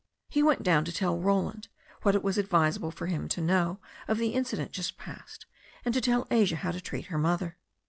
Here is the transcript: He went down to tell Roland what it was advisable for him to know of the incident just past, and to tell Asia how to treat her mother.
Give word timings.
He 0.29 0.41
went 0.41 0.63
down 0.63 0.83
to 0.85 0.91
tell 0.91 1.19
Roland 1.19 1.67
what 2.01 2.15
it 2.15 2.23
was 2.23 2.39
advisable 2.39 2.89
for 2.89 3.05
him 3.05 3.29
to 3.29 3.39
know 3.39 3.79
of 4.07 4.17
the 4.17 4.29
incident 4.33 4.71
just 4.71 4.97
past, 4.97 5.45
and 5.85 5.93
to 5.93 6.01
tell 6.01 6.25
Asia 6.31 6.55
how 6.55 6.71
to 6.71 6.81
treat 6.81 7.05
her 7.13 7.19
mother. 7.19 7.59